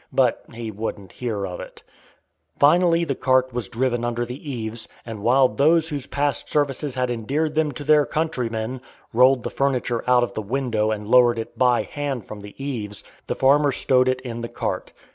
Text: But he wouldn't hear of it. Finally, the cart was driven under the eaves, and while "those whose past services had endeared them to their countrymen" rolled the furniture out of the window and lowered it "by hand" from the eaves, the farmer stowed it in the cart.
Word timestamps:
But 0.11 0.43
he 0.51 0.71
wouldn't 0.71 1.11
hear 1.11 1.45
of 1.45 1.59
it. 1.59 1.83
Finally, 2.57 3.03
the 3.03 3.13
cart 3.13 3.53
was 3.53 3.67
driven 3.67 4.03
under 4.03 4.25
the 4.25 4.51
eaves, 4.51 4.87
and 5.05 5.21
while 5.21 5.47
"those 5.47 5.89
whose 5.89 6.07
past 6.07 6.49
services 6.49 6.95
had 6.95 7.11
endeared 7.11 7.53
them 7.53 7.71
to 7.73 7.83
their 7.83 8.07
countrymen" 8.07 8.81
rolled 9.13 9.43
the 9.43 9.51
furniture 9.51 10.03
out 10.09 10.23
of 10.23 10.33
the 10.33 10.41
window 10.41 10.89
and 10.89 11.07
lowered 11.07 11.37
it 11.37 11.55
"by 11.55 11.83
hand" 11.83 12.25
from 12.25 12.39
the 12.39 12.55
eaves, 12.57 13.03
the 13.27 13.35
farmer 13.35 13.71
stowed 13.71 14.07
it 14.09 14.21
in 14.21 14.41
the 14.41 14.49
cart. 14.49 14.91